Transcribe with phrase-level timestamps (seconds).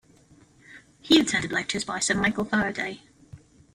[0.99, 3.03] He attended lectures by Sir Michael Faraday.